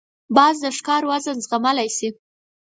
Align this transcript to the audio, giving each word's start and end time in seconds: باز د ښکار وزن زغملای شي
باز 0.35 0.55
د 0.63 0.65
ښکار 0.77 1.03
وزن 1.11 1.37
زغملای 1.45 1.89
شي 1.97 2.09